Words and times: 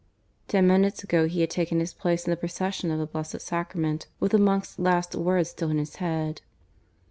Ten 0.47 0.65
minutes 0.65 1.03
ago 1.03 1.27
he 1.27 1.41
had 1.41 1.51
taken 1.51 1.79
his 1.79 1.93
place 1.93 2.25
in 2.25 2.31
the 2.31 2.35
procession 2.35 2.89
of 2.89 2.97
the 2.97 3.05
Blessed 3.05 3.39
Sacrament, 3.39 4.07
with 4.19 4.31
the 4.31 4.39
monk's 4.39 4.79
last 4.79 5.13
word 5.13 5.45
still 5.45 5.69
in 5.69 5.77
his 5.77 5.97
head. 5.97 6.41